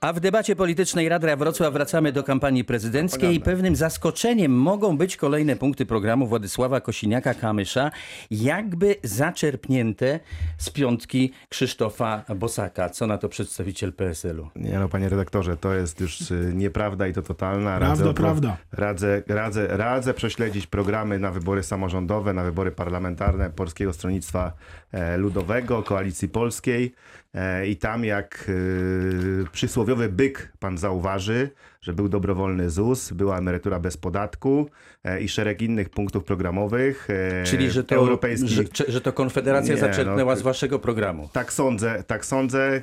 [0.00, 5.16] A w debacie politycznej Radia Wrocław wracamy do kampanii prezydenckiej i pewnym zaskoczeniem mogą być
[5.16, 7.90] kolejne punkty programu Władysława Kosiniaka-Kamysza,
[8.30, 10.20] jakby zaczerpnięte
[10.58, 12.90] z piątki Krzysztofa Bosaka.
[12.90, 14.48] Co na to przedstawiciel PSL-u?
[14.56, 17.78] Nie no, panie redaktorze, to jest już y, nieprawda i to totalna.
[17.78, 18.56] Prawda, odwo- prawda.
[18.72, 24.52] Radzę, radzę, radzę prześledzić programy na wybory samorządowe, na wybory parlamentarne Polskiego Stronnictwa
[24.92, 26.94] e, Ludowego, Koalicji Polskiej
[27.34, 33.80] e, i tam jak y, przysłowiowy byk pan zauważy, że był dobrowolny ZUS, była emerytura
[33.80, 34.66] bez podatku
[35.04, 37.08] e, i szereg innych punktów programowych.
[37.10, 38.50] e, Czyli, że to, europejskich.
[38.50, 41.28] że, że to Konfederacja Nie, zaczerpnęła no, z waszego programu.
[41.32, 42.76] Tak sądzę, tak sądzę.
[42.76, 42.80] E,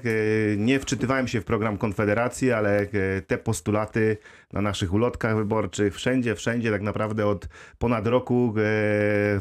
[0.58, 2.88] Nie wczytywałem się w program Konfederacji, ale
[3.28, 4.18] te postulaty
[4.54, 8.54] na naszych ulotkach wyborczych, wszędzie, wszędzie tak naprawdę od ponad roku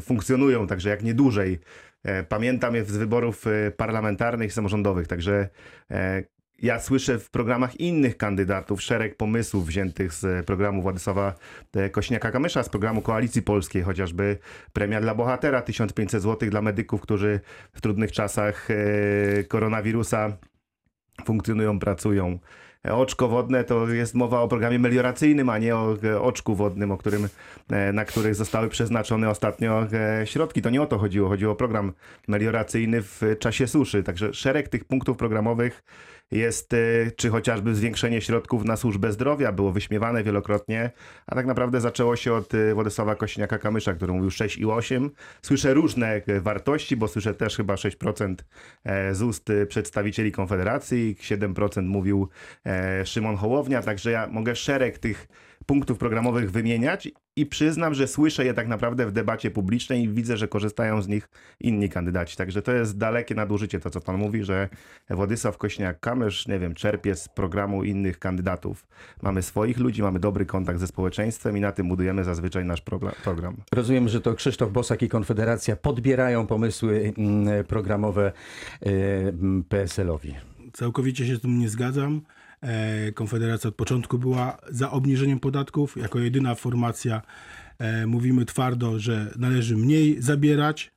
[0.01, 1.59] funkcjonują, także jak nie dłużej.
[2.29, 3.45] Pamiętam je z wyborów
[3.77, 5.49] parlamentarnych i samorządowych, także
[6.61, 11.35] ja słyszę w programach innych kandydatów szereg pomysłów wziętych z programu Władysława
[11.75, 14.37] e, Kośniaka-Kamysza, z programu Koalicji Polskiej, chociażby
[14.73, 17.39] premia dla bohatera, 1500 zł dla medyków, którzy
[17.73, 20.37] w trudnych czasach e, koronawirusa
[21.25, 22.39] funkcjonują, pracują.
[22.87, 26.97] E, Oczko wodne to jest mowa o programie melioracyjnym, a nie o oczku wodnym, o
[26.97, 27.27] którym,
[27.93, 29.87] na których zostały przeznaczone ostatnio
[30.25, 30.61] środki.
[30.61, 31.29] To nie o to chodziło.
[31.29, 31.93] Chodziło o program
[32.27, 34.03] melioracyjny w czasie suszy.
[34.03, 35.83] Także szereg tych punktów programowych
[36.31, 36.77] jest, e,
[37.15, 40.91] czy chociażby zwiększenie środków na służbę zdrowia było wyśmiewane wielokrotnie,
[41.27, 45.09] a tak naprawdę zaczęło się od e, Władysława Kośniaka-Kamysza, który mówił 6 i 8.
[45.41, 48.35] Słyszę różne e, wartości, bo słyszę też chyba 6%
[48.83, 52.29] e, z ust przedstawicieli Konfederacji, 7% mówił
[52.65, 55.27] e, Szymon Hołownia, także ja mogę szereg tych
[55.69, 60.37] punktów programowych wymieniać i przyznam, że słyszę je tak naprawdę w debacie publicznej i widzę,
[60.37, 62.37] że korzystają z nich inni kandydaci.
[62.37, 64.69] Także to jest dalekie nadużycie to, co pan mówi, że
[65.09, 68.87] Władysław Kośniak-Kamysz, nie wiem, czerpie z programu innych kandydatów.
[69.21, 73.15] Mamy swoich ludzi, mamy dobry kontakt ze społeczeństwem i na tym budujemy zazwyczaj nasz progra-
[73.23, 73.57] program.
[73.71, 78.31] Rozumiem, że to Krzysztof Bosak i Konfederacja podbierają pomysły mm, programowe
[78.81, 78.89] e,
[79.27, 80.35] mm, PSL-owi.
[80.73, 82.21] Całkowicie się z tym nie zgadzam.
[82.61, 85.97] E, Konfederacja od początku była za obniżeniem podatków.
[85.97, 87.21] Jako jedyna formacja
[87.79, 90.91] e, mówimy twardo, że należy mniej zabierać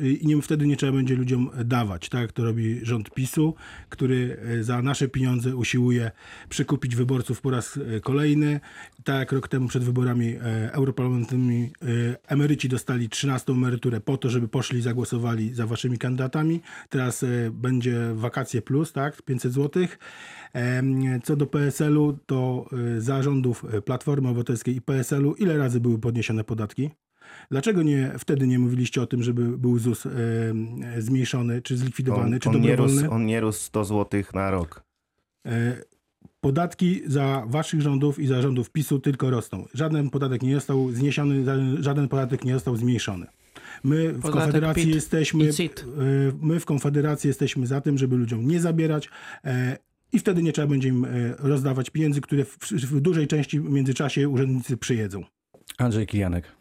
[0.00, 3.54] i nie, wtedy nie trzeba będzie ludziom dawać, tak to robi rząd PiSu,
[3.88, 6.10] który e, za nasze pieniądze usiłuje
[6.48, 8.60] przykupić wyborców po raz e, kolejny.
[9.04, 11.86] Tak jak rok temu przed wyborami e, europarlamentarnymi e,
[12.28, 16.60] emeryci dostali 13 emeryturę po to, żeby poszli i zagłosowali za waszymi kandydatami.
[16.88, 19.86] Teraz e, będzie wakacje plus, tak, 500 zł.
[21.24, 22.66] Co do PSL-u, to
[22.96, 26.90] e, za rządów e, Platformy Obywatelskiej i PSL-u ile razy były podniesione podatki?
[27.50, 30.10] Dlaczego nie, wtedy nie mówiliście o tym, żeby był ZUS e,
[30.98, 34.82] zmniejszony, czy zlikwidowany, On, czy on, nie rósł, on nie rósł 100 zł na rok.
[35.46, 35.82] E,
[36.40, 39.64] Podatki za waszych rządów i za rządów PiSu tylko rosną.
[39.74, 41.44] Żaden podatek nie został zniesiony,
[41.80, 43.26] żaden- podatek nie został zmniejszony.
[43.84, 45.44] My w Podatek Konfederacji PIT jesteśmy
[46.40, 49.08] my w Konfederacji jesteśmy za tym, żeby ludziom nie zabierać
[49.44, 49.76] e,
[50.12, 51.06] i wtedy nie trzeba będzie im
[51.38, 55.24] rozdawać pieniędzy, które w, w dużej części w międzyczasie urzędnicy przyjedzą.
[55.78, 56.57] Andrzej Kijanek.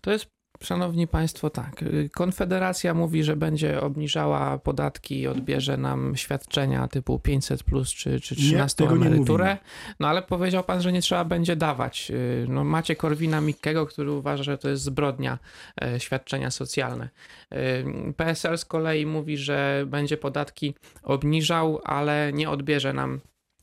[0.00, 0.26] To jest,
[0.62, 1.84] szanowni państwo, tak.
[2.12, 8.34] Konfederacja mówi, że będzie obniżała podatki i odbierze nam świadczenia typu 500 plus czy, czy
[8.34, 9.56] Nie, 13 tego nie emeryturę.
[10.00, 12.12] No ale powiedział pan, że nie trzeba będzie dawać.
[12.48, 15.38] No, macie Korwina Mikkego, który uważa, że to jest zbrodnia
[15.82, 17.08] e, świadczenia socjalne.
[17.54, 23.20] Y, PSL z kolei mówi, że będzie podatki obniżał, ale nie odbierze nam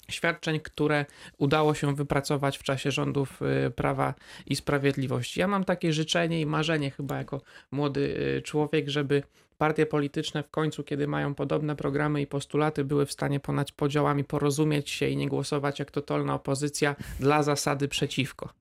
[0.09, 1.05] świadczeń, które
[1.38, 4.13] udało się wypracować w czasie rządów y, Prawa
[4.45, 5.39] i Sprawiedliwości.
[5.39, 9.23] Ja mam takie życzenie i marzenie chyba jako młody y, człowiek, żeby
[9.57, 14.23] partie polityczne w końcu, kiedy mają podobne programy i postulaty, były w stanie ponad podziałami
[14.23, 18.53] porozumieć się i nie głosować jak totalna opozycja dla zasady przeciwko.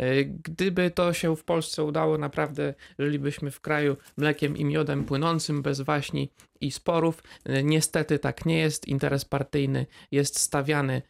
[0.00, 5.62] Y, Gdyby to się w Polsce udało, naprawdę żylibyśmy w kraju mlekiem i miodem płynącym,
[5.62, 6.30] bez waśni
[6.60, 7.22] i sporów.
[7.48, 8.88] Y, Niestety tak nie jest.
[8.88, 11.02] Interes partyjny jest stawiany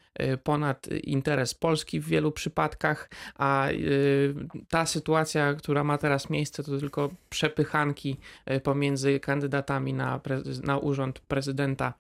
[0.42, 4.34] ponad interes Polski w wielu przypadkach, a y,
[4.68, 8.16] ta sytuacja, która ma teraz miejsce, to tylko przepychanki
[8.50, 10.20] y, pomiędzy kandydatami na,
[10.62, 11.94] na urząd prezydenta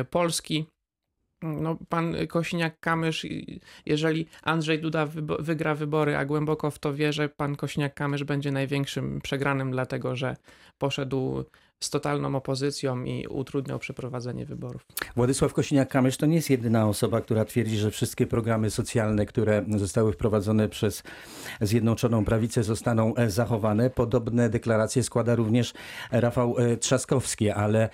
[0.00, 0.66] y, Polski.
[1.42, 3.50] No, pan Kosiniak-Kamysz,
[3.86, 5.06] jeżeli Andrzej Duda
[5.38, 10.36] wygra wybory, a głęboko w to wierzę, pan Kosiniak-Kamysz będzie największym przegranym, dlatego że
[10.78, 11.44] poszedł
[11.84, 14.86] z totalną opozycją i utrudniał przeprowadzenie wyborów.
[15.16, 20.12] Władysław Kosiniak-Kamysz to nie jest jedyna osoba, która twierdzi, że wszystkie programy socjalne, które zostały
[20.12, 21.02] wprowadzone przez
[21.60, 23.90] Zjednoczoną Prawicę zostaną e, zachowane.
[23.90, 25.72] Podobne deklaracje składa również
[26.10, 27.88] Rafał e, Trzaskowski, ale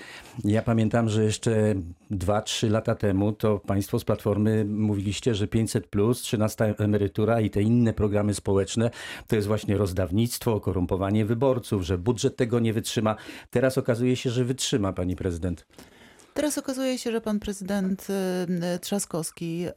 [0.45, 1.75] ja pamiętam, że jeszcze
[2.11, 7.63] 2-3 lata temu to państwo z Platformy mówiliście, że 500+, plus, 13 emerytura i te
[7.63, 8.91] inne programy społeczne
[9.27, 13.17] to jest właśnie rozdawnictwo, korumpowanie wyborców, że budżet tego nie wytrzyma.
[13.51, 15.67] Teraz okazuje się, że wytrzyma pani prezydent.
[16.35, 18.07] Teraz okazuje się, że pan prezydent
[18.75, 19.73] y, Trzaskowski y,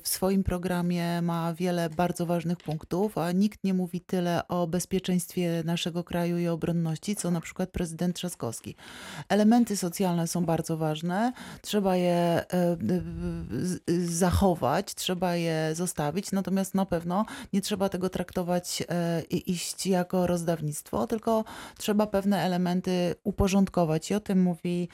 [0.00, 5.62] w swoim programie ma wiele bardzo ważnych punktów, a nikt nie mówi tyle o bezpieczeństwie
[5.64, 8.76] naszego kraju i obronności, co na przykład prezydent Trzaskowski.
[9.28, 11.32] Elementy socjalne są bardzo ważne,
[11.62, 12.44] trzeba je
[13.90, 18.82] y, zachować, trzeba je zostawić, natomiast na pewno nie trzeba tego traktować
[19.30, 21.44] i iść jako rozdawnictwo, tylko
[21.78, 24.10] trzeba pewne elementy uporządkować.
[24.10, 24.88] I o tym mówi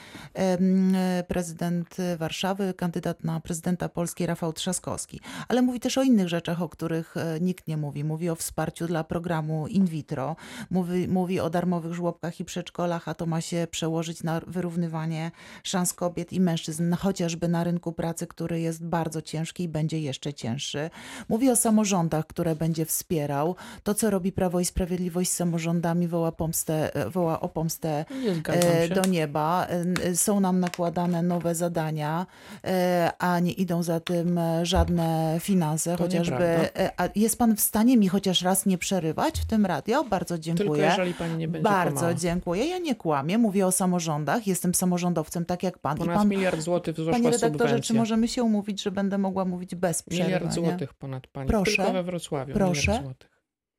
[1.29, 5.21] prezydent Warszawy, kandydat na prezydenta Polski Rafał Trzaskowski.
[5.49, 8.05] Ale mówi też o innych rzeczach, o których e, nikt nie mówi.
[8.05, 10.37] Mówi o wsparciu dla programu in vitro,
[10.71, 15.31] mówi, mówi o darmowych żłobkach i przedszkolach, a to ma się przełożyć na wyrównywanie
[15.63, 20.35] szans kobiet i mężczyzn, chociażby na rynku pracy, który jest bardzo ciężki i będzie jeszcze
[20.35, 20.91] cięższy.
[21.29, 23.57] Mówi o samorządach, które będzie wspierał.
[23.83, 28.05] To, co robi Prawo i Sprawiedliwość z samorządami, woła, pomstę, e, woła o pomstę
[28.49, 29.67] e, do nieba.
[30.15, 32.27] Są nam nakładane zakładane nowe zadania,
[32.65, 36.45] e, a nie idą za tym e, żadne finanse, to chociażby.
[36.45, 40.05] E, a jest pan w stanie mi chociaż raz nie przerywać w tym radio?
[40.05, 40.69] Bardzo dziękuję.
[40.69, 42.15] Tylko jeżeli pani nie będzie Bardzo kłamała.
[42.15, 42.67] dziękuję.
[42.67, 45.99] Ja nie kłamię, mówię o samorządach, jestem samorządowcem tak jak pan.
[45.99, 47.89] Ponad I pan, miliard złotych wzrosła Panie redaktorze, subwencja.
[47.89, 50.37] czy możemy się umówić, że będę mogła mówić bez przerywania?
[50.39, 51.49] Miliard złotych ponad pani.
[51.49, 51.77] Proszę.
[51.77, 52.55] Tylko we Wrocławiu.
[52.55, 53.03] Proszę.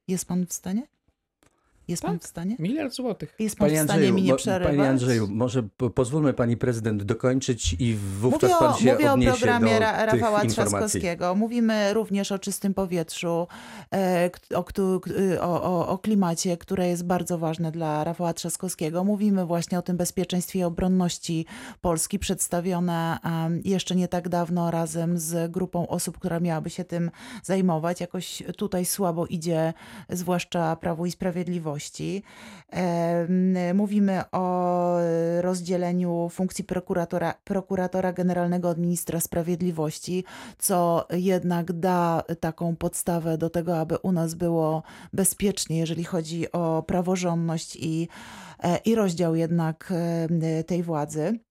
[0.07, 0.96] Jest pan w stanie?
[1.87, 2.23] Jest pan Tak.
[2.23, 2.55] w stanie?
[2.59, 3.35] Miliard złotych.
[3.39, 4.75] Jest pan Panie w stanie Andrzeju, mi nie przerywać?
[4.75, 9.11] panie Andrzeju, może po- pozwólmy pani prezydent dokończyć i wówczas Mówię o, pan się mówię
[9.11, 10.45] o programie do Ra- tych Rafała.
[10.45, 11.35] Trzaskowskiego.
[11.35, 13.47] Mówimy również o czystym powietrzu,
[13.91, 14.65] e, k- o,
[15.41, 19.03] o, o, o klimacie, które jest bardzo ważne dla Rafała Trzaskowskiego.
[19.03, 21.45] Mówimy właśnie o tym bezpieczeństwie i obronności
[21.81, 23.17] Polski, przedstawione
[23.65, 27.11] jeszcze nie tak dawno razem z grupą osób, która miałaby się tym
[27.43, 28.01] zajmować.
[28.01, 29.73] Jakoś tutaj słabo idzie,
[30.09, 31.11] zwłaszcza Prawu i
[33.73, 34.97] Mówimy o
[35.41, 40.23] rozdzieleniu funkcji prokuratora, prokuratora generalnego od ministra sprawiedliwości,
[40.57, 44.83] co jednak da taką podstawę do tego, aby u nas było
[45.13, 48.07] bezpiecznie, jeżeli chodzi o praworządność i,
[48.63, 49.93] e, i rozdział jednak
[50.67, 51.46] tej władzy.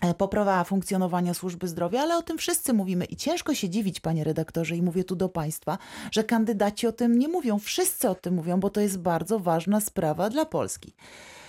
[0.00, 4.24] E, Poprawa funkcjonowania służby zdrowia, ale o tym wszyscy mówimy i ciężko się dziwić, panie
[4.24, 5.78] redaktorze, i mówię tu do państwa,
[6.12, 7.58] że kandydaci o tym nie mówią.
[7.58, 10.92] Wszyscy o tym mówią, bo to jest bardzo ważna sprawa dla Polski.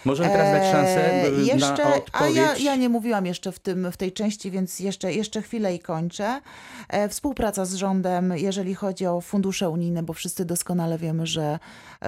[0.05, 2.37] Możemy teraz dać szansę Eee, y, jeszcze, na odpowiedź.
[2.37, 5.75] A ja, ja nie mówiłam jeszcze w, tym, w tej części, więc jeszcze, jeszcze chwilę
[5.75, 6.41] i kończę.
[6.89, 11.59] E, współpraca z rządem, jeżeli chodzi o fundusze unijne, bo wszyscy doskonale wiemy, że,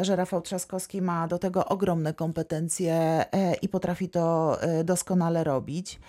[0.01, 5.99] że Rafał Trzaskowski ma do tego ogromne kompetencje e, i potrafi to e, doskonale robić.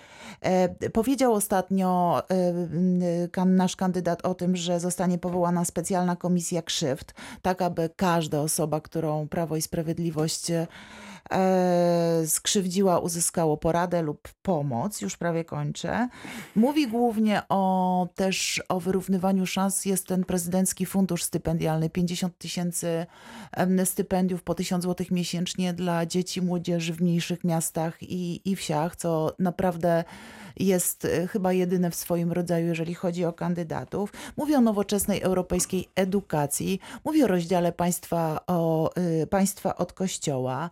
[0.40, 7.14] E, powiedział ostatnio e, kan, nasz kandydat o tym, że zostanie powołana specjalna komisja krzywd,
[7.42, 10.66] tak aby każda osoba, którą Prawo i Sprawiedliwość e,
[12.26, 16.08] skrzywdziła, uzyskało poradę lub pomoc, już prawie kończę.
[16.56, 19.84] Mówi głównie o też o wyrównywaniu szans.
[19.84, 23.06] Jest ten prezydencki fundusz stypendialny, 50 tysięcy
[23.84, 29.34] stypendiów po 1000 zł miesięcznie dla dzieci, młodzieży w mniejszych miastach i, i wsiach, co
[29.38, 30.04] naprawdę
[30.56, 34.12] jest e, chyba jedyne w swoim rodzaju, jeżeli chodzi o kandydatów.
[34.36, 38.90] Mówi o nowoczesnej europejskiej edukacji, mówi o rozdziale państwa, o,
[39.22, 40.70] y, państwa od kościoła.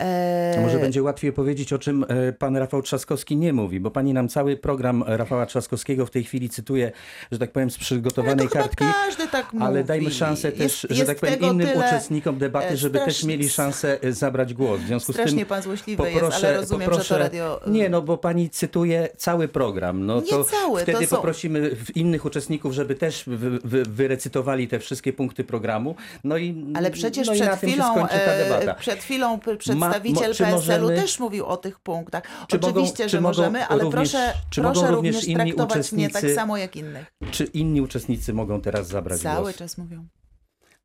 [0.00, 3.90] E, A może będzie łatwiej powiedzieć, o czym e, pan Rafał Trzaskowski nie mówi, bo
[3.90, 6.92] pani nam cały program Rafała Trzaskowskiego w tej chwili cytuje,
[7.32, 8.84] że tak powiem, z ale przygotowanej to chyba kartki.
[9.06, 9.64] każdy tak mówi.
[9.66, 12.98] Ale dajmy szansę też, Jest- że jest tak powiem, innym tyle- uczestnikom debaty, e, żeby
[12.98, 14.80] też mieli szansę e, zabrać głos.
[14.80, 17.60] W związku z Strasznie tym pan złośliwy jest, ale rozumiem, że to radio...
[17.66, 20.06] Nie, no bo pani cytuje cały program.
[20.06, 24.68] No Nie to cały, to wtedy są- poprosimy innych uczestników, żeby też wy, wy, wyrecytowali
[24.68, 25.94] te wszystkie punkty programu.
[26.24, 28.74] No i, Ale przecież no i przed na tym się chwilą, skończy ta e, debata.
[28.74, 32.22] przed chwilą p- przedstawiciel PSL-u możemy- też mówił o tych punktach.
[32.48, 35.92] Czy mogą- Oczywiście, czy że mogą możemy, ale również- proszę, czy proszę mogą również traktować
[35.92, 37.06] mnie tak samo jak innych.
[37.30, 39.56] Czy inni uczestnicy mogą teraz zabrać Cały głos?
[39.56, 40.06] czas mówią.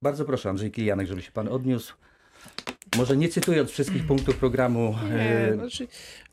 [0.01, 1.93] Bardzo proszę, Andrzej Kilianek, żeby się pan odniósł.
[2.97, 4.95] Może nie cytując wszystkich punktów programu.
[5.09, 5.87] Nie, e, znaczy,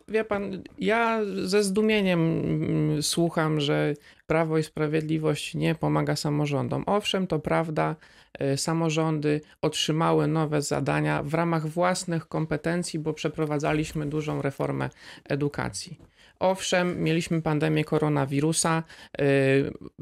[0.09, 3.95] Wie pan, ja ze zdumieniem mm, słucham, że
[4.27, 6.83] Prawo i Sprawiedliwość nie pomaga samorządom.
[6.87, 7.97] Owszem, to prawda,
[8.43, 14.91] y, samorządy otrzymały nowe zadania w ramach własnych kompetencji, bo przeprowadzaliśmy dużą reformę
[15.29, 15.99] edukacji.
[16.39, 18.83] Owszem, mieliśmy pandemię koronawirusa.
[19.21, 19.25] y,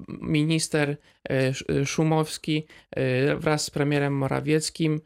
[0.09, 0.97] Minister
[1.29, 2.67] Sz- Szumowski
[3.39, 5.01] wraz z premierem Morawieckim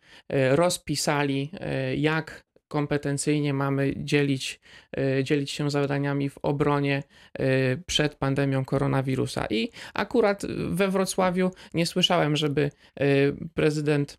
[0.51, 1.51] rozpisali,
[1.97, 4.61] jak kompetencyjnie mamy dzielić,
[4.99, 7.03] y, dzielić się zadaniami w obronie
[7.41, 9.47] y, przed pandemią koronawirusa.
[9.51, 14.19] I akurat we Wrocławiu nie słyszałem, żeby y, prezydent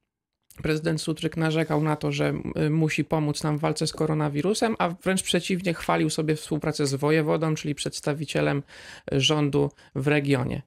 [0.64, 2.34] Prezydent Sutryk narzekał na to, że
[2.70, 7.56] musi pomóc nam w walce z koronawirusem, a wręcz przeciwnie, chwalił sobie współpracę z wojewodą,
[7.56, 8.64] czyli przedstawicielem
[9.12, 10.62] rządu w regionie.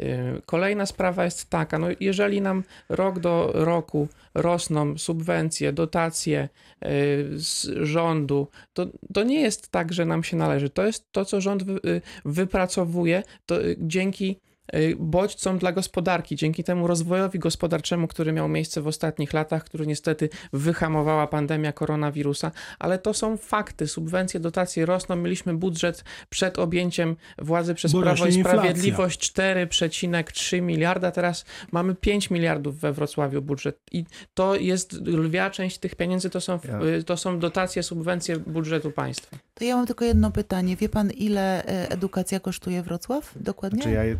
[0.00, 6.48] Y, Kolejna sprawa jest taka, no jeżeli nam rok do roku rosną subwencje, dotacje
[6.84, 6.88] y,
[7.34, 10.70] z rządu, to, to nie jest tak, że nam się należy.
[10.70, 14.40] To jest to, co rząd y, wypracowuje to dzięki
[14.74, 19.86] y, bodźcom dla gospodarki, dzięki temu rozwojowi gospodarczemu, który miał miejsce w ostatnich latach, który
[19.86, 23.88] niestety wyhamowała pandemia koronawirusa, ale to są fakty.
[23.88, 25.16] Subwencje, dotacje rosną.
[25.16, 28.32] Mieliśmy budżet przed objęciem władzy przez Bo Prawo i.
[28.32, 35.78] Sprawiedliwość 4,3 miliarda, teraz mamy 5 miliardów we Wrocławiu budżet i to jest lwia część
[35.78, 36.58] tych pieniędzy, to są,
[36.98, 39.49] y, to są dotacje, subwencje budżetu państwa.
[39.60, 40.76] To ja mam tylko jedno pytanie.
[40.76, 43.32] Wie pan, ile e, edukacja kosztuje Wrocław?
[43.36, 43.82] Dokładnie?
[43.82, 44.16] Czy ja, I-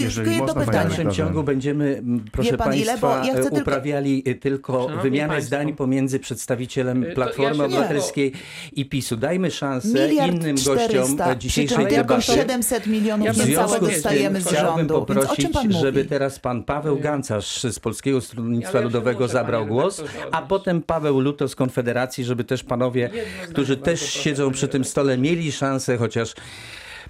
[0.00, 0.88] jeżeli tylko jedno można, W pytanie.
[0.88, 2.86] dalszym ciągu będziemy, proszę Wie pan ile?
[2.86, 5.46] Państwa, Bo ja chcę e, tylko- uprawiali e, tylko wymianę państwo.
[5.46, 8.32] zdań pomiędzy przedstawicielem Platformy ja Obywatelskiej
[8.72, 9.16] i PiSu.
[9.16, 12.22] Dajmy szansę Miliard innym 400, gościom przy dzisiejszej czym tylko debaty.
[12.22, 14.94] 700 milionów Ja niecałe dostajemy z chciałbym rządu.
[14.94, 15.78] Więc o poprosić, czym pan mówi?
[15.80, 21.20] żeby teraz pan Paweł Gancarz z Polskiego Stronnictwa Ja Ludowego zabrał głos, a potem Paweł
[21.20, 23.10] Luto z Konfederacji, żeby też panowie,
[23.50, 26.34] którzy też siedzą przy tym stole, mieli szansę chociaż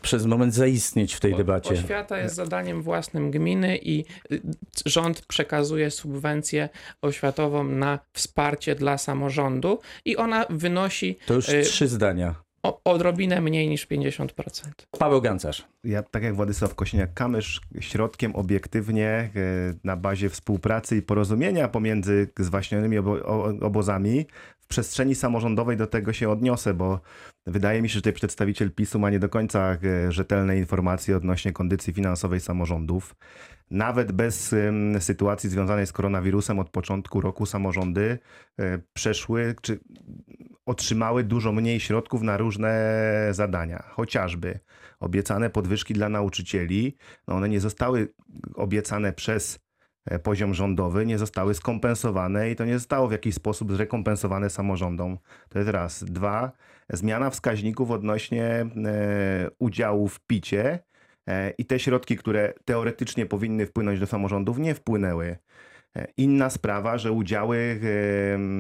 [0.02, 1.71] przez moment zaistnieć w tej debacie.
[1.71, 4.40] Oświata jest zadaniem własnym gminy i y,
[4.87, 6.69] rząd przekazuje subwencję
[7.02, 12.35] oświatową na wsparcie dla samorządu i ona wynosi To już y, trzy zdania.
[12.62, 14.29] O, odrobinę mniej niż 50%.
[14.99, 15.69] Paweł Gancarz.
[15.85, 19.31] Ja, tak jak Władysław Kosiniak-Kamysz, środkiem obiektywnie e,
[19.85, 23.12] na bazie współpracy i porozumienia pomiędzy zwaśnionymi obo,
[23.61, 24.26] obozami
[24.61, 27.00] w przestrzeni samorządowej do tego się odniosę, bo
[27.47, 31.52] wydaje mi się, że tutaj przedstawiciel PiSu ma nie do końca e, rzetelne informacje odnośnie
[31.52, 33.14] kondycji finansowej samorządów.
[33.71, 34.55] Nawet bez
[34.99, 38.19] sytuacji związanej z koronawirusem od początku roku samorządy
[38.59, 39.81] e, przeszły, czy
[40.67, 43.83] otrzymały dużo mniej środków na różne zadania.
[43.90, 44.61] Chociażby
[45.00, 46.97] obiecane podwyżki dla nauczycieli,
[47.29, 48.09] no one nie zostały
[48.55, 49.59] obiecane przez
[50.05, 55.19] e, poziom rządowy, nie zostały skompensowane i to nie zostało w jakiś sposób zrekompensowane samorządom.
[55.49, 56.05] To jest raz.
[56.05, 56.52] Dwa,
[56.90, 58.67] zmiana wskaźników odnośnie e,
[59.59, 60.79] udziału w picie
[61.26, 65.37] e, i te środki, które teoretycznie powinny wpłynąć do samorządów, nie wpłynęły.
[65.97, 67.80] E, Inna sprawa, że udziały,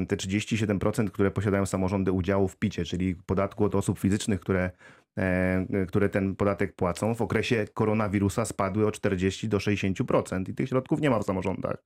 [0.08, 4.70] te 37%, które posiadają samorządy udziału w picie, czyli podatku od osób fizycznych, które,
[5.18, 10.68] e, które ten podatek płacą, w okresie koronawirusa spadły o 40 do 60% i tych
[10.68, 11.76] środków nie ma w samorządach.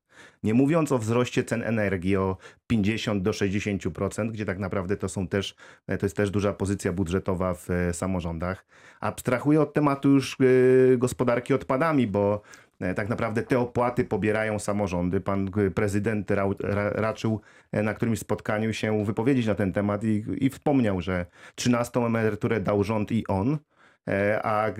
[0.43, 2.37] Nie mówiąc o wzroście cen energii o
[2.67, 5.55] 50 do 60%, gdzie tak naprawdę to są też,
[5.87, 8.67] e, to jest też duża pozycja budżetowa w e, samorządach.
[9.01, 12.64] Abstrahuję od tematu już e, gospodarki odpadami, bo E,
[12.95, 15.21] Tak naprawdę te opłaty pobierają samorządy.
[15.21, 17.41] Pan e, prezydent rał- ra, raczył
[17.73, 22.61] e, na którymś spotkaniu się wypowiedzieć na ten temat i, i wspomniał, że 13 emeryturę
[22.61, 23.59] dał rząd i on, e,
[24.43, 24.75] a e,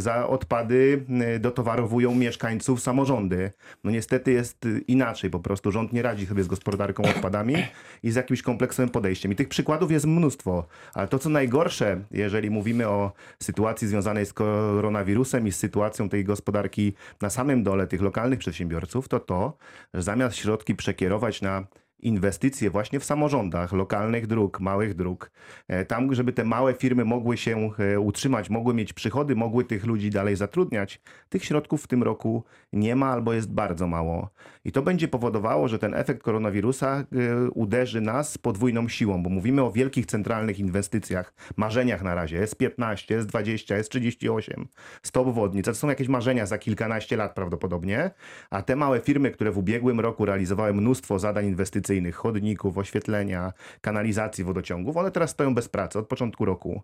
[0.00, 3.50] za odpady e, dotowarowują mieszkańców samorządy.
[3.84, 7.54] No niestety jest e, inaczej, po prostu rząd nie radzi sobie z gospodarką odpadami
[8.02, 9.32] i z jakimś kompleksowym podejściem.
[9.32, 13.12] I tych przykładów jest mnóstwo, ale to co najgorsze, jeżeli mówimy o
[13.42, 19.08] sytuacji związanej z koronawirusem i z sytuacją tej gospodarki na samym dole tych lokalnych przedsiębiorców,
[19.08, 19.56] to to,
[19.94, 21.64] że zamiast środki przekierować na
[22.02, 25.30] inwestycje właśnie w samorządach, lokalnych dróg, małych dróg,
[25.68, 29.86] e, tam, żeby te małe firmy mogły się e, utrzymać, mogły mieć przychody, mogły tych
[29.86, 34.30] ludzi dalej zatrudniać, tych środków w tym roku nie ma albo jest bardzo mało.
[34.64, 37.04] I to będzie powodowało, że ten efekt koronawirusa e,
[37.50, 43.80] uderzy nas podwójną siłą, bo mówimy o wielkich centralnych inwestycjach, marzeniach na razie, S15, S20,
[43.80, 44.64] S38,
[45.02, 45.64] 100 obwodnic.
[45.64, 48.10] To są jakieś marzenia za kilkanaście lat prawdopodobnie,
[48.50, 54.44] a te małe firmy, które w ubiegłym roku realizowały mnóstwo zadań inwestycyjnych, chodników, oświetlenia, kanalizacji,
[54.44, 56.82] wodociągów, one teraz stoją bez pracy od początku roku.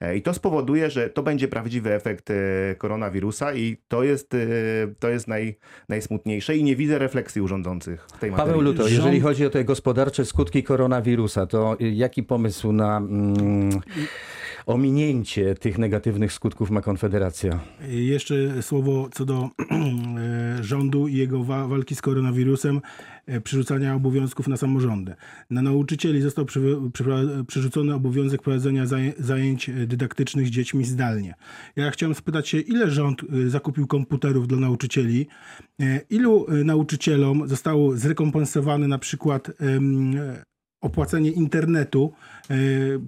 [0.00, 2.34] E, I to spowoduje, że to będzie prawdziwy efekt e,
[2.78, 4.38] koronawirusa i to jest, e,
[4.98, 8.52] to jest naj, najsmutniejsze i nie widzę refleksji urządzących w tej materii.
[8.52, 13.80] Paweł Luto, Rząd- jeżeli chodzi o te gospodarcze skutki koronawirusa, to jaki pomysł na mm,
[14.68, 17.60] ominięcie tych negatywnych skutków ma Konfederacja?
[17.88, 19.48] Jeszcze słowo co do
[20.58, 22.80] e, rządu i jego wa- walki z koronawirusem,
[23.26, 25.14] e, przerzucania obowiązków na samorządy.
[25.50, 26.46] Na nauczycieli został
[27.46, 31.34] przerzucony obowiązek prowadzenia zaję- zajęć dydaktycznych z dziećmi zdalnie.
[31.76, 35.26] Ja chciałem spytać się, ile rząd e, zakupił komputerów dla nauczycieli?
[36.10, 39.50] Ilu nauczycielom zostało zrekompensowane na przykład
[40.80, 42.12] opłacenie internetu,
[42.50, 42.54] e,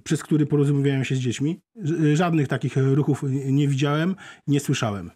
[0.03, 1.59] przez który porozumiewają się z dziećmi?
[1.83, 4.15] Ż- Żadnych takich e, ruchów nie widziałem,
[4.47, 5.11] nie słyszałem.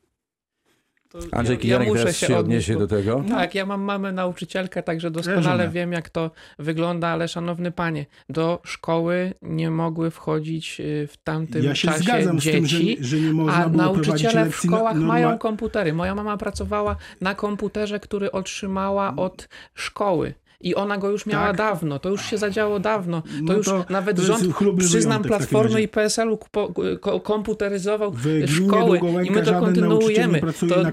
[1.32, 3.24] Andrzej ja- Kijanek ja muszę teraz się odniesie do tego.
[3.30, 5.70] Tak, ja mam mamę nauczycielkę, także doskonale żonę.
[5.70, 11.64] wiem, jak to wygląda, ale szanowny panie, do szkoły nie mogły wchodzić y, w tamtym
[11.64, 12.98] Ja się czasie zgadzam z tym, że, dzieci.
[13.04, 15.94] że nie można A nauczyciele w szkołach norma- mają komputery.
[15.94, 20.34] Moja mama pracowała na komputerze, który otrzymała od szkoły.
[20.66, 21.58] I ona go już miała Tak.
[21.58, 23.22] dawno, to już się zadziało dawno.
[23.22, 24.44] To No już to- nawet to rząd,
[24.78, 28.14] przyznam, Platformy i PSL-u kupo- ko- komputeryzował
[28.48, 30.42] szkoły i my to kontynuujemy.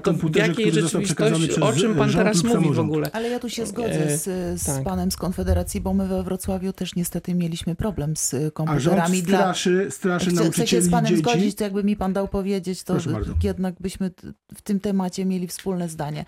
[0.02, 3.10] To, w jakiej rzeczywistości, o czym pan teraz mówi w ogóle?
[3.12, 4.24] Ale ja tu się zgodzę E, z,
[4.62, 4.84] z tak.
[4.84, 8.54] panem z Konfederacji, bo my we Wrocławiu też niestety mieliśmy problem z y, A rząd
[8.54, 9.38] komputerami dla...
[9.38, 11.22] straszy, straszy Chcę, chcę się nauczycieli z panem dzieci.
[11.22, 12.96] zgodzić, to jakby mi pan dał powiedzieć, to
[13.44, 14.10] jednak byśmy
[14.54, 16.24] w tym temacie mieli wspólne zdanie.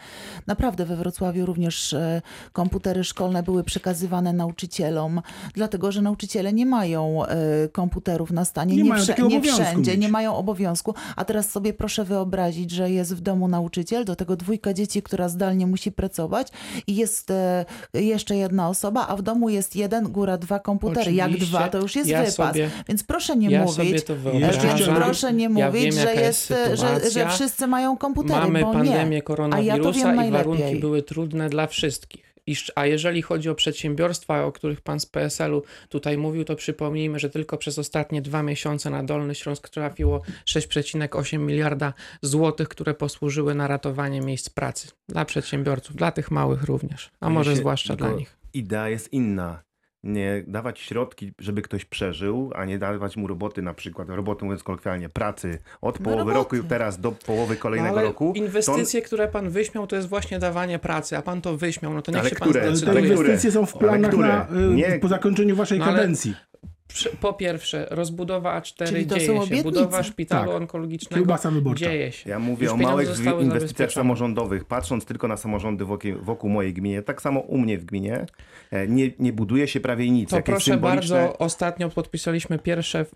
[0.46, 2.22] Naprawdę we Wrocławiu również e,
[2.52, 5.22] komputery szkolne były przekazywane nauczycielom,
[5.54, 7.36] dlatego że nauczyciele nie mają e,
[7.72, 10.00] komputerów na stanie, Nie nie, wsze- nie wszędzie, mieć.
[10.00, 10.94] nie mają obowiązku.
[11.16, 15.28] A teraz sobie proszę wyobrazić, że jest w domu nauczyciel, do tego dwójka dzieci, która
[15.28, 16.48] zdalnie musi pracować
[16.86, 17.64] i jest e,
[17.94, 21.12] jeszcze jedna osoba, a w domu jest jeden, góra dwa komputery.
[21.12, 21.56] Jak Oczywiście.
[21.58, 22.34] dwa, to już jest Ja wypas.
[22.34, 26.50] sobie- Więc proszę nie ja mówić, to więc proszę nie Ja mówić, wiem, że, jest,
[26.50, 27.28] jest że, że sytuacja.
[27.28, 29.22] wszyscy mają komputery, Mamy bo pandemię nie.
[29.22, 30.30] koronawirusa wiem i najlepiej.
[30.32, 32.33] warunki były trudne dla wszystkich.
[32.74, 37.30] A jeżeli chodzi o przedsiębiorstwa, o których pan z PSL-u tutaj mówił, to przypomnijmy, że
[37.30, 43.66] tylko przez ostatnie dwa miesiące na Dolny Śląsk trafiło 6,8 miliarda złotych, które posłużyły na
[43.66, 48.36] ratowanie miejsc pracy dla przedsiębiorców, dla tych małych również, a może zwłaszcza dla nich.
[48.54, 49.62] Idea jest inna.
[50.04, 54.62] Nie dawać środki, żeby ktoś przeżył, a nie dawać mu roboty, na przykład roboty mówiąc
[54.62, 56.56] kolokwialnie, pracy od No połowy roboty.
[56.56, 58.24] roku teraz do połowy No, kolejnego ale roku.
[58.24, 61.94] to on- inwestycje, które pan wyśmiał, to jest właśnie dawanie pracy, a pan to wyśmiał,
[61.94, 62.60] no to niech Ale się pan które?
[62.62, 63.04] Ale te Ale zdecyduje.
[63.14, 63.28] które?
[63.28, 64.98] inwestycje są w planach na, y, Nie.
[64.98, 66.34] po zakończeniu waszej No ale- kadencji.
[67.20, 69.62] Po pierwsze, rozbudowa A4 Czyli to są dzieje się, obietnice.
[69.64, 70.60] budowa szpitalu Tak.
[70.60, 71.84] onkologicznego Kiełbasa wyborcza.
[71.84, 72.30] dzieje się.
[72.30, 73.92] Ja mówię Już o pieniądze małych zostały inwestycjach zabezpieczone.
[74.04, 74.64] samorządowych.
[74.64, 78.26] Patrząc tylko na samorządy wokół, wokół mojej gminy, tak samo u mnie w gminie,
[78.70, 80.30] e, nie, nie buduje się prawie nic.
[80.30, 81.16] To Jakieś proszę symboliczne...
[81.16, 83.10] bardzo, ostatnio podpisaliśmy pierwsze w,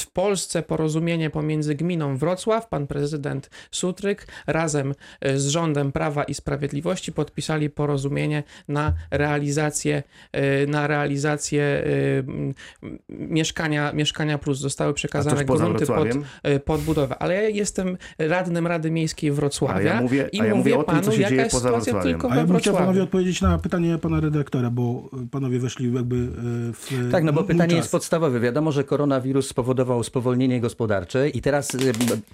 [0.00, 6.34] w Polsce porozumienie pomiędzy gminą Wrocław, pan prezydent Sutryk, razem e, z rządem Prawa i
[6.34, 11.84] Sprawiedliwości podpisali porozumienie na realizację, e, na realizację e,
[12.18, 14.58] m, m, mieszkania, mieszkania plus.
[14.58, 16.08] Zostały przekazane grunty pod,
[16.42, 17.18] e, pod budowę.
[17.18, 20.74] Ale ja jestem radnym Rady Miejskiej Wrocławia A ja mówię- i a ja mówię mówię
[20.78, 22.20] o tym, panu, co się jaka dzieje jest poza sytuacja Wrocławiem.
[22.20, 25.94] tylko A ja we chciał panowie odpowiedzieć na pytanie pana redaktora, bo y, panowie weszli
[25.94, 26.28] jakby y,
[26.72, 27.76] w Tak, no bo pytanie czas.
[27.76, 28.40] jest podstawowe.
[28.40, 31.76] Wiadomo, że koronawirus spowodował spowolnienie gospodarcze i teraz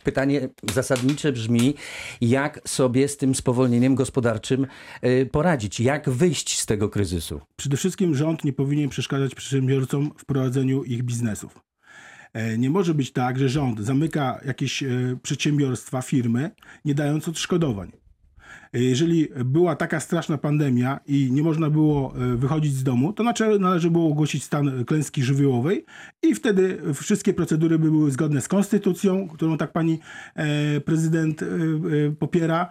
[0.05, 1.75] pytanie zasadnicze brzmi,
[2.21, 4.67] jak sobie z tym spowolnieniem gospodarczym
[5.33, 5.81] poradzić?
[5.81, 7.41] Jak wyjść z tego kryzysu?
[7.57, 11.61] Przede wszystkim rząd nie powinien przeszkadzać przedsiębiorcom w prowadzeniu ich biznesów.
[12.33, 14.89] E, Nie może być tak, że rząd zamyka jakieś e,
[15.23, 16.51] przedsiębiorstwa, firmy,
[16.85, 17.93] nie dając odszkodowań.
[18.73, 23.25] E, Jeżeli była taka straszna pandemia i nie można było wychodzić z domu, to
[23.61, 25.85] należy było ogłosić stan klęski żywiołowej
[26.23, 29.99] i wtedy wszystkie procedury by były zgodne z konstytucją, którą tak pani
[30.85, 31.45] prezydent
[32.19, 32.69] popiera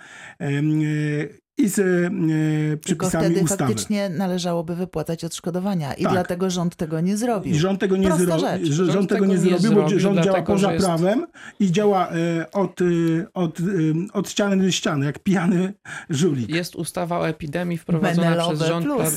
[1.60, 3.64] i z e, Tylko przepisami wtedy ustawy.
[3.64, 6.12] faktycznie należałoby wypłacać odszkodowania i Tak.
[6.12, 7.54] dlatego rząd tego nie zrobił.
[7.54, 8.40] I rząd tego nie, zro...
[8.40, 11.26] Rząd rząd tego nie nie zrobił, bo rząd działa dlatego, poza że jest- prawem
[11.60, 12.86] i działa e, od, e,
[13.34, 13.64] od, e,
[14.14, 15.74] od ściany do ściany, jak pijany
[16.10, 16.50] żulik.
[16.50, 18.86] Jest ustawa o epidemii wprowadzona Menelowe przez rząd.
[18.86, 19.14] plus.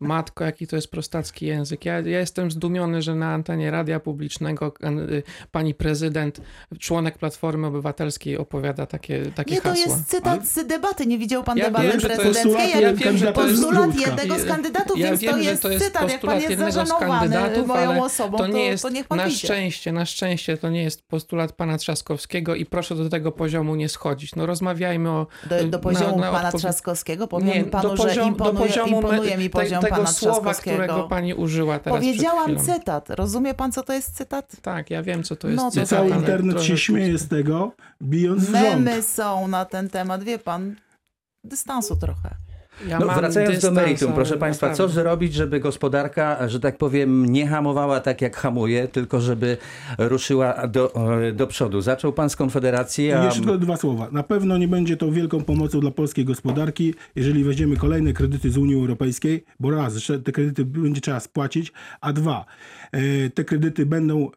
[0.00, 1.84] Matko, jaki to jest prostacki język.
[1.84, 4.74] Ja, ja jestem zdumiony, że na antenie radia publicznego
[5.10, 6.40] y, pani prezydent,
[6.78, 9.84] członek Platformy Obywatelskiej opowiada takie, takie Nie, to hasła.
[9.84, 11.06] jest cytat z debaty.
[11.06, 12.82] Nie widział pan debaty wiem, że to jest- prezydenckiej?
[12.82, 15.62] ja wiem, że to jest postulat jednego z kandydatów, Ja więc wiem, to że jest
[15.62, 16.10] to jest cytat.
[16.10, 20.06] Jak pan jest zażenowany moją osobą, to nie jest, to niech pan na szczęście, na
[20.06, 24.34] szczęście to nie jest postulat pana Trzaskowskiego i proszę do tego poziomu nie schodzić.
[24.36, 27.28] No rozmawiajmy o Do, do poziomu na pana odpowiedź- Trzaskowskiego.
[27.28, 29.96] Powiem Nie, panu, do, że poziom, do imponuje, poziomu me- imponuje mi te- poziom tego
[29.96, 30.76] pana słowa, Trzaskowskiego.
[30.76, 33.10] którego pani użyła teraz Powiedziałam cytat.
[33.10, 34.52] Rozumie pan, co to jest cytat?
[34.62, 38.42] Tak, ja wiem, co to jest No cytat, Cały internet się śmieje z tego, bijąc
[38.44, 38.62] w rząd.
[38.84, 40.74] Memy są na ten temat, wie pan.
[41.46, 42.34] Dystansu trochę.
[42.88, 47.46] Ja No, wracając do meritum, proszę Państwa, co zrobić, żeby gospodarka, że tak powiem, nie
[47.46, 49.56] hamowała tak jak hamuje, tylko żeby
[49.98, 50.92] ruszyła do,
[51.34, 51.80] do przodu?
[51.80, 53.24] Zaczął Pan z Konfederacji, a...
[53.24, 54.08] Jeszcze tylko dwa słowa.
[54.12, 58.56] Na pewno nie będzie to wielką pomocą dla polskiej gospodarki, jeżeli weźmiemy kolejne kredyty z
[58.58, 62.44] Unii Europejskiej, bo raz, że te kredyty będzie trzeba spłacić, a dwa,
[63.34, 64.30] te kredyty będą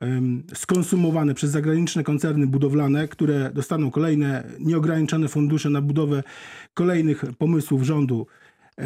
[0.53, 6.23] skonsumowane przez zagraniczne koncerny budowlane, które dostaną kolejne nieograniczone fundusze na budowę
[6.73, 8.27] kolejnych pomysłów rządu,
[8.77, 8.83] e,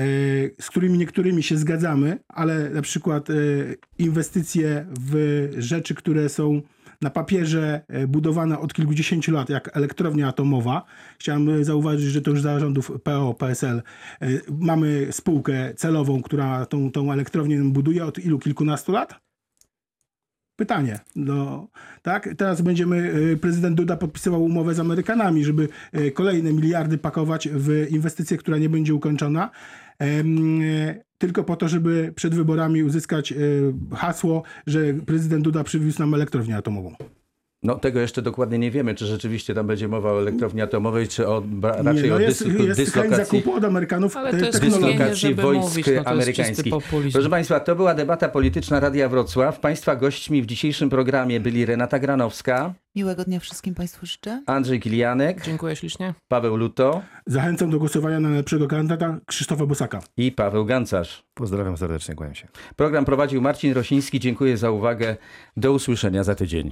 [0.60, 3.34] z którymi niektórymi się zgadzamy, ale na przykład e,
[3.97, 6.62] inwestycje w rzeczy, które są
[7.02, 10.84] na papierze e, budowane od kilkudziesięciu lat, jak elektrownia atomowa.
[11.19, 13.82] Chciałem e, zauważyć, że to już za rządów PO, PSL
[14.21, 14.28] e,
[14.60, 18.39] mamy spółkę celową, która tą, tą elektrownię buduje od ilu?
[18.39, 19.19] Kilkunastu lat?
[20.56, 21.00] Pytanie.
[21.16, 21.68] No,
[22.02, 22.30] tak?
[22.38, 27.88] Teraz będziemy, e, prezydent Duda podpisywał umowę z Amerykanami, żeby e, kolejne miliardy pakować w
[27.89, 29.50] inwestycję, która nie będzie ukończona.
[30.02, 30.24] E,
[31.18, 33.34] Tylko po to, żeby przed wyborami uzyskać
[33.92, 36.96] hasło, że prezydent Duda przywiózł nam elektrownię atomową.
[37.63, 41.28] No tego jeszcze dokładnie nie wiemy, czy rzeczywiście tam będzie mowa o elektrowni atomowej, czy
[41.28, 43.26] o, raczej Nie, no o jest, dys, jest dyslokacji.
[43.26, 46.73] zakupu od Amerykanów Ale to jest dyslokacji żeby wojsk mówić, no amerykańskich.
[47.13, 49.60] Proszę Państwa, to była debata polityczna Radia Wrocław.
[49.60, 54.43] Państwa gośćmi w dzisiejszym programie byli Renata Granowska, Miłego dnia wszystkim Państwu życzę.
[54.45, 56.13] Andrzej Kilianek, Dziękuję ślicznie.
[56.28, 59.99] Paweł Luto Zachęcam do głosowania na lepszego kandydata Krzysztofa Bosaka.
[60.17, 61.23] i Paweł Gancarz.
[61.34, 62.47] Pozdrawiam serdecznie, kłaniam się.
[62.76, 64.19] Program prowadził Marcin Rosiński.
[64.19, 65.17] Dziękuję za uwagę.
[65.58, 66.71] Do usłyszenia za tydzień.